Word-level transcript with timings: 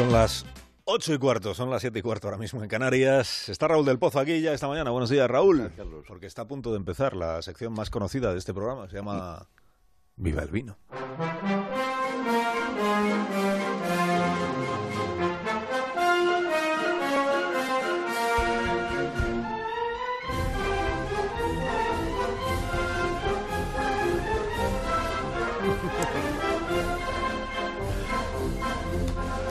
Son 0.00 0.12
las 0.12 0.46
ocho 0.86 1.12
y 1.12 1.18
cuarto, 1.18 1.52
son 1.52 1.68
las 1.68 1.82
siete 1.82 1.98
y 1.98 2.02
cuarto 2.02 2.26
ahora 2.26 2.38
mismo 2.38 2.62
en 2.62 2.70
Canarias. 2.70 3.50
Está 3.50 3.68
Raúl 3.68 3.84
del 3.84 3.98
Pozo 3.98 4.18
aquí 4.18 4.40
ya 4.40 4.54
esta 4.54 4.66
mañana. 4.66 4.90
Buenos 4.90 5.10
días, 5.10 5.28
Raúl. 5.28 5.70
Porque 6.08 6.24
está 6.24 6.40
a 6.40 6.48
punto 6.48 6.70
de 6.70 6.78
empezar 6.78 7.14
la 7.14 7.42
sección 7.42 7.74
más 7.74 7.90
conocida 7.90 8.32
de 8.32 8.38
este 8.38 8.54
programa. 8.54 8.88
Se 8.88 8.96
llama 8.96 9.46
Viva 10.16 10.42
el 10.42 10.50
Vino. 10.50 10.78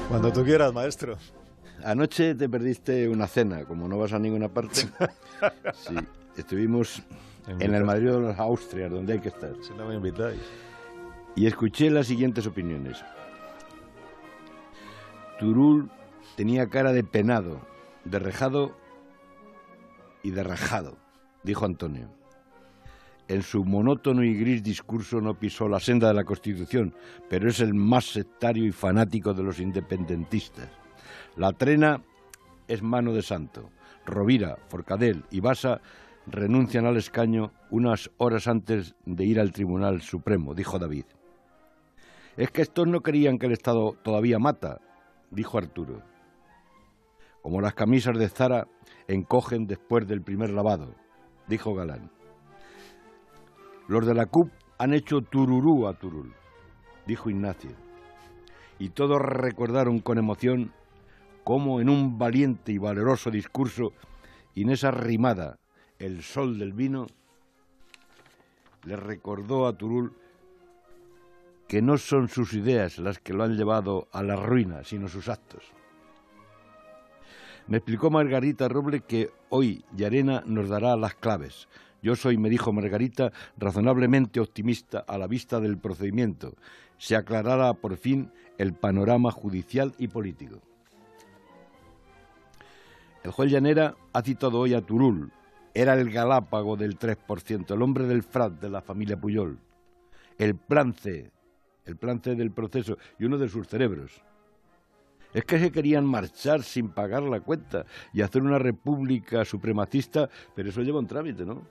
Cuando 0.10 0.34
tú 0.34 0.44
quieras, 0.44 0.73
maestro. 0.73 1.18
Anoche 1.84 2.34
te 2.34 2.49
perdiste 2.49 3.08
una 3.08 3.27
cena, 3.27 3.63
como 3.66 3.88
no 3.88 3.99
vas 3.99 4.12
a 4.12 4.20
ninguna 4.20 4.49
parte. 4.49 4.82
Sí, 5.73 5.95
estuvimos 6.35 7.02
en 7.48 7.73
el 7.73 7.85
Madrid 7.85 8.08
de 8.08 8.20
los 8.20 8.38
Austrias, 8.40 8.91
donde 8.91 9.13
hay 9.13 9.20
que 9.20 9.30
estar. 9.30 9.54
Si 9.62 9.72
no 9.73 9.88
me 9.88 9.95
invitáis. 9.95 10.41
Y 11.35 11.45
escuché 11.45 11.90
las 11.90 12.08
siguientes 12.08 12.45
opiniones. 12.45 12.98
Turul 15.40 15.90
tenía 16.35 16.68
cara 16.68 16.91
de 16.91 17.05
penado, 17.05 17.62
de 18.04 18.20
rejado 18.20 18.76
y 20.23 20.32
de 20.32 20.44
rajado, 20.44 20.98
dijo 21.44 21.66
Antonio. 21.66 22.10
En 23.30 23.44
su 23.44 23.64
monótono 23.64 24.24
y 24.24 24.34
gris 24.34 24.64
discurso 24.64 25.22
no 25.22 25.36
pisó 25.36 25.70
la 25.70 25.80
senda 25.80 26.08
de 26.08 26.16
la 26.16 26.24
Constitución, 26.24 26.96
pero 27.30 27.48
es 27.48 27.60
el 27.60 27.76
más 27.76 28.05
sectario 28.05 28.66
y 28.66 28.72
fanático 28.72 29.36
de 29.36 29.44
los 29.44 29.60
independentistas. 29.60 30.68
La 31.36 31.54
trena 31.54 32.02
es 32.68 32.82
mano 32.82 33.14
de 33.14 33.22
santo. 33.22 33.70
Rovira, 34.04 34.58
Forcadell 34.68 35.26
y 35.30 35.41
Basa 35.41 35.80
renuncian 36.26 36.88
al 36.88 36.98
escaño 36.98 37.52
unas 37.70 38.10
horas 38.18 38.48
antes 38.48 38.96
de 39.05 39.26
ir 39.26 39.40
al 39.40 39.52
Tribunal 39.52 40.02
Supremo, 40.02 40.55
dijo 40.55 40.80
David. 40.80 41.05
Es 42.36 42.49
que 42.49 42.64
estos 42.64 42.88
no 42.88 43.02
querían 43.02 43.38
que 43.38 43.46
el 43.46 43.52
Estado 43.52 43.96
todavía 44.02 44.40
mata, 44.40 44.82
dijo 45.30 45.60
Arturo. 45.60 46.02
Como 47.43 47.62
las 47.62 47.76
camisas 47.76 48.18
de 48.18 48.27
Zara 48.27 48.68
encogen 49.08 49.68
después 49.68 50.08
del 50.08 50.24
primer 50.24 50.49
lavado, 50.49 50.96
dijo 51.48 51.76
Galán. 51.76 52.10
Los 53.90 54.05
de 54.05 54.13
la 54.13 54.27
CUP 54.27 54.51
han 54.77 54.93
hecho 54.93 55.21
tururú 55.21 55.87
a 55.87 55.95
Turul, 55.95 56.32
dijo 57.07 57.32
Ignacio. 57.32 57.71
Y 58.77 58.90
todos 58.90 59.20
recordaron 59.20 59.99
con 59.99 60.20
emoción 60.20 60.71
cómo 61.43 61.81
en 61.81 61.90
un 61.90 62.20
valiente 62.20 62.71
y 62.71 62.77
valeroso 62.77 63.31
discurso 63.31 63.93
Inés 64.53 64.84
Arrimada, 64.84 65.57
el 65.97 66.22
sol 66.22 66.59
del 66.59 66.73
vino, 66.73 67.07
le 68.85 68.96
recordó 68.96 69.66
a 69.66 69.75
Turul 69.75 70.13
que 71.68 71.81
no 71.81 71.97
son 71.97 72.28
sus 72.28 72.53
ideas 72.53 73.00
las 73.00 73.18
que 73.18 73.34
lo 73.34 73.44
han 73.44 73.57
llevado 73.57 74.07
a 74.12 74.22
la 74.22 74.35
ruina, 74.35 74.84
sino 74.84 75.07
sus 75.07 75.29
actos. 75.29 75.63
Me 77.69 77.78
explicó 77.78 78.09
Margarita 78.09 78.67
Roble 78.67 79.01
que 79.01 79.29
hoy 79.50 79.85
Yarena 79.95 80.41
nos 80.45 80.69
dará 80.69 80.97
las 80.97 81.13
claves, 81.13 81.67
yo 82.01 82.16
soy, 82.16 82.38
me 82.38 82.50
dijo 82.50 82.73
Margarita, 82.73 83.31
razonablemente 83.57 84.39
optimista 84.39 85.03
a 85.07 85.19
la 85.19 85.28
vista 85.28 85.59
del 85.59 85.78
procedimiento. 85.78 86.56
Se 86.97 87.16
aclarará 87.16 87.73
por 87.73 87.97
fin 87.97 88.31
el 88.57 88.73
panorama 88.73 89.31
judicial 89.31 89.94
y 89.97 90.07
político. 90.07 90.62
El 93.23 93.31
juez 93.31 93.51
Llanera 93.51 93.95
ha 94.13 94.22
citado 94.22 94.59
hoy 94.59 94.73
a 94.73 94.81
Turul. 94.81 95.31
Era 95.73 95.94
el 95.94 96.09
Galápago 96.09 96.75
del 96.75 96.97
3%, 96.97 97.72
el 97.72 97.81
hombre 97.84 98.06
del 98.06 98.24
frat 98.24 98.53
de 98.53 98.69
la 98.69 98.81
familia 98.81 99.16
Puyol. 99.16 99.59
El 100.38 100.56
plan 100.56 100.94
C, 100.94 101.29
el 101.85 101.97
plan 101.97 102.22
C 102.22 102.34
del 102.34 102.52
proceso 102.52 102.97
y 103.19 103.25
uno 103.25 103.38
de 103.38 103.50
sus 103.50 103.68
cerebros. 103.68 104.24
Es 105.34 105.45
que 105.45 105.59
se 105.59 105.72
querían 105.72 106.06
marchar 106.06 106.63
sin 106.63 106.90
pagar 106.90 107.23
la 107.23 107.40
cuenta 107.40 107.85
y 108.13 108.22
hacer 108.22 108.41
una 108.41 108.57
república 108.57 109.45
supremacista, 109.45 110.29
pero 110.56 110.69
eso 110.69 110.81
lleva 110.81 111.00
un 111.00 111.07
trámite, 111.07 111.45
¿no? 111.45 111.62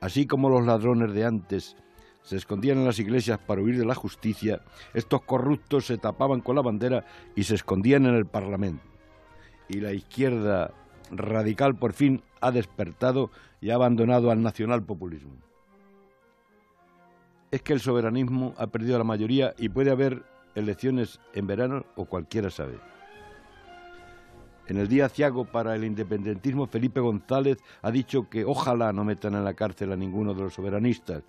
Así 0.00 0.26
como 0.26 0.48
los 0.48 0.64
ladrones 0.64 1.12
de 1.12 1.24
antes 1.24 1.76
se 2.22 2.36
escondían 2.36 2.78
en 2.78 2.86
las 2.86 2.98
iglesias 2.98 3.38
para 3.38 3.60
huir 3.60 3.78
de 3.78 3.84
la 3.84 3.94
justicia, 3.94 4.62
estos 4.94 5.22
corruptos 5.22 5.86
se 5.86 5.98
tapaban 5.98 6.40
con 6.40 6.56
la 6.56 6.62
bandera 6.62 7.04
y 7.34 7.44
se 7.44 7.54
escondían 7.54 8.06
en 8.06 8.14
el 8.14 8.26
Parlamento. 8.26 8.84
Y 9.68 9.80
la 9.80 9.92
izquierda 9.92 10.72
radical 11.10 11.76
por 11.76 11.92
fin 11.92 12.22
ha 12.40 12.50
despertado 12.50 13.30
y 13.60 13.70
ha 13.70 13.74
abandonado 13.74 14.30
al 14.30 14.42
nacionalpopulismo. 14.42 15.34
Es 17.50 17.62
que 17.62 17.72
el 17.72 17.80
soberanismo 17.80 18.54
ha 18.58 18.68
perdido 18.68 18.96
la 18.96 19.04
mayoría 19.04 19.54
y 19.58 19.68
puede 19.68 19.90
haber 19.90 20.22
elecciones 20.54 21.20
en 21.34 21.46
verano 21.46 21.84
o 21.96 22.04
cualquiera 22.04 22.50
sabe. 22.50 22.78
En 24.66 24.76
el 24.76 24.86
día 24.86 25.08
ciago 25.08 25.44
para 25.44 25.74
el 25.74 25.82
independentismo, 25.82 26.68
Felipe 26.68 27.00
González 27.00 27.58
ha 27.82 27.90
dicho 27.90 28.28
que 28.30 28.44
ojalá 28.44 28.92
no 28.92 29.04
metan 29.04 29.34
en 29.34 29.44
la 29.44 29.54
cárcel 29.54 29.90
a 29.90 29.96
ninguno 29.96 30.32
de 30.32 30.42
los 30.42 30.54
soberanistas. 30.54 31.24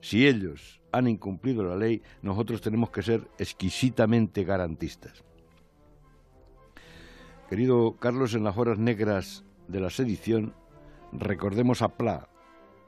Si 0.00 0.24
ellos 0.24 0.80
han 0.92 1.08
incumplido 1.08 1.64
la 1.64 1.74
ley, 1.74 2.00
nosotros 2.22 2.60
tenemos 2.60 2.90
que 2.90 3.02
ser 3.02 3.28
exquisitamente 3.38 4.44
garantistas. 4.44 5.24
Querido 7.48 7.96
Carlos, 7.98 8.34
en 8.34 8.44
las 8.44 8.56
horas 8.56 8.78
negras 8.78 9.44
de 9.66 9.80
la 9.80 9.90
sedición, 9.90 10.54
recordemos 11.10 11.82
a 11.82 11.88
Pla, 11.88 12.28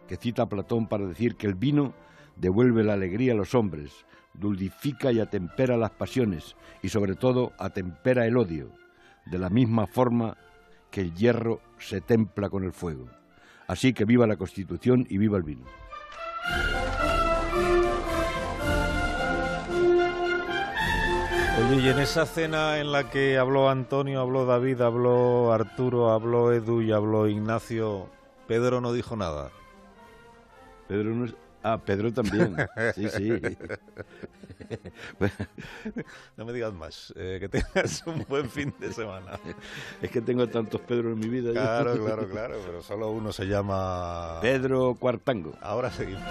que 0.06 0.16
cita 0.16 0.42
a 0.42 0.48
Platón 0.48 0.86
para 0.86 1.06
decir 1.06 1.34
que 1.34 1.48
el 1.48 1.54
vino 1.54 1.94
devuelve 2.36 2.84
la 2.84 2.94
alegría 2.94 3.32
a 3.32 3.36
los 3.36 3.54
hombres, 3.54 4.06
dulcifica 4.38 5.12
y 5.12 5.20
atempera 5.20 5.76
las 5.76 5.90
pasiones 5.90 6.56
y 6.82 6.88
sobre 6.88 7.14
todo 7.14 7.52
atempera 7.58 8.26
el 8.26 8.36
odio 8.36 8.70
de 9.26 9.38
la 9.38 9.50
misma 9.50 9.86
forma 9.86 10.36
que 10.90 11.02
el 11.02 11.14
hierro 11.14 11.60
se 11.78 12.00
templa 12.00 12.48
con 12.48 12.64
el 12.64 12.72
fuego. 12.72 13.08
Así 13.66 13.92
que 13.92 14.04
viva 14.04 14.26
la 14.26 14.36
Constitución 14.36 15.06
y 15.08 15.18
viva 15.18 15.36
el 15.36 15.42
vino. 15.42 15.66
Oye, 21.58 21.82
y 21.82 21.88
en 21.88 21.98
esa 21.98 22.24
cena 22.24 22.78
en 22.78 22.92
la 22.92 23.10
que 23.10 23.36
habló 23.36 23.68
Antonio, 23.68 24.20
habló 24.20 24.46
David, 24.46 24.80
habló 24.80 25.52
Arturo, 25.52 26.10
habló 26.10 26.52
Edu 26.52 26.80
y 26.80 26.92
habló 26.92 27.28
Ignacio, 27.28 28.08
Pedro 28.46 28.80
no 28.80 28.92
dijo 28.92 29.16
nada. 29.16 29.50
Pedro 30.86 31.14
no, 31.14 31.26
Ah, 31.62 31.78
Pedro 31.84 32.12
también. 32.12 32.56
Sí, 32.94 33.08
sí. 33.08 33.28
no 36.36 36.44
me 36.44 36.52
digas 36.52 36.72
más. 36.72 37.12
Eh, 37.16 37.38
que 37.40 37.48
tengas 37.48 38.06
un 38.06 38.24
buen 38.28 38.48
fin 38.48 38.72
de 38.78 38.92
semana. 38.92 39.38
Es 40.00 40.10
que 40.10 40.20
tengo 40.20 40.46
tantos 40.48 40.80
Pedro 40.82 41.12
en 41.12 41.18
mi 41.18 41.28
vida. 41.28 41.52
Claro, 41.52 41.96
claro, 42.04 42.28
claro. 42.28 42.56
Pero 42.64 42.82
solo 42.82 43.10
uno 43.10 43.32
se 43.32 43.46
llama... 43.46 44.38
Pedro 44.40 44.96
Cuartango. 44.98 45.54
Ahora 45.60 45.90
seguimos. 45.90 46.22